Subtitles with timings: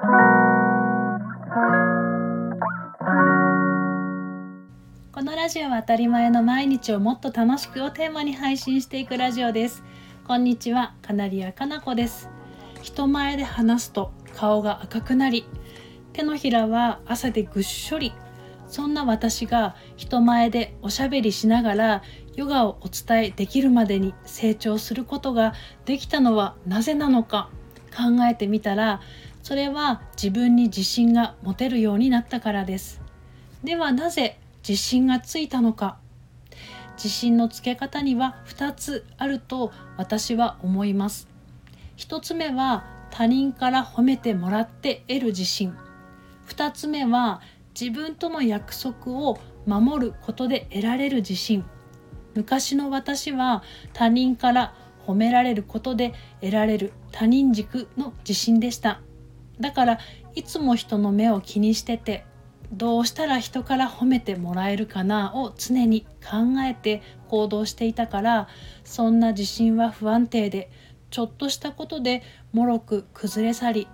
[0.00, 0.06] こ
[5.22, 9.82] のラジオは当たり前の毎日をもっと楽しくをテーマに配信していくラジオです。
[10.26, 12.30] こんにちはカナリアかなこです。
[12.80, 15.44] 人前で話すと顔が赤くなり
[16.14, 18.14] 手のひらは汗でぐっしょり。
[18.68, 22.02] そんな私が人前でおしゃべりしながら
[22.36, 25.52] ヨガをお伝えできるまでに成長することが
[25.84, 27.50] できたのはなぜなのか
[27.90, 29.00] 考えてみたら
[29.42, 33.00] それは自分に自信が持てるようになったからです。
[33.64, 35.98] ではなぜ自信がついたのか。
[36.96, 41.28] 自信のつけ方には2つあると私は思います。
[41.96, 45.74] 1つ目は他人から褒めてもらって得る自信。
[46.48, 47.40] 2つ目は
[47.78, 51.64] 自分との約束を守ることで得られる自信。
[52.34, 53.62] 昔の私は
[53.92, 54.74] 他人から
[55.06, 59.00] 褒められることで得られる他人軸の自信でした。
[59.60, 59.98] だから
[60.34, 62.24] いつも人の目を気にしてて
[62.72, 68.48] どうしたら人から褒めてもらえるかなを常に考えて行動していたから
[68.84, 70.70] そんな自信は不安定で
[71.10, 73.88] ちょっとしたことでもろく崩れ去り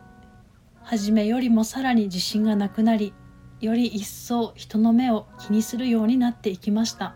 [0.82, 3.14] 初めよりもさらに自信がなくなり
[3.60, 7.14] より一層人の目を気にするようになっていきました。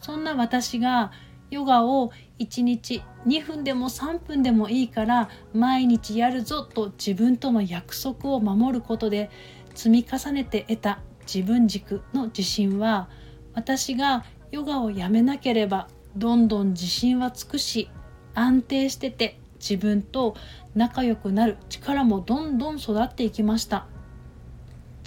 [0.00, 1.10] そんな私が
[1.50, 9.30] ヨガを1日2分でも3分でもいいから毎日やるぞと自分との約束を守ることで
[9.74, 11.00] 積み重ねて得た
[11.32, 13.08] 自分軸の自信は
[13.54, 17.90] 私がヨガをやめなければどんどん自信はつくし
[18.34, 20.36] 安定してて自分と
[20.74, 23.86] 仲良くなる力もどんどん育っていきました。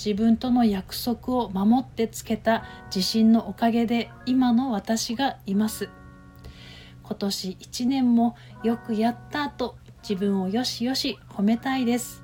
[0.04, 5.90] 自分との約束を守ってつけた自信のおかげで今の私がいます。
[7.10, 12.24] 今年1年もよくやったと自分をよしよし褒めたいです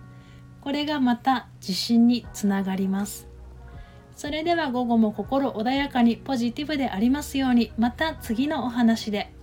[0.61, 3.27] これがまた自信につながります
[4.16, 9.34] それでは午後も心穏やかにポジティブでありますようにまた次のお話で。